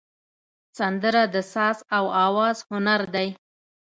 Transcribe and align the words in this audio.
سندره 0.77 1.23
د 1.33 1.35
ساز 1.53 1.77
او 1.97 2.05
آواز 2.25 2.57
هنر 2.71 3.01
دی 3.15 3.29